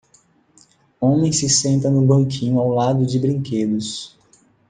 [0.99, 4.17] Homem se senta no banquinho ao lado de brinquedos.